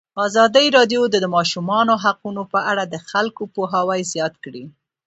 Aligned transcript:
ازادي 0.27 0.65
راډیو 0.77 1.01
د 1.09 1.15
د 1.23 1.25
ماشومانو 1.35 1.93
حقونه 2.03 2.41
په 2.53 2.59
اړه 2.71 2.83
د 2.87 2.95
خلکو 3.09 3.41
پوهاوی 3.55 4.01
زیات 4.13 4.33
کړی. 4.43 4.63